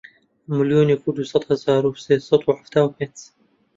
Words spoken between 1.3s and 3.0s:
سەد هەزار و سێ سەد و حەفتا و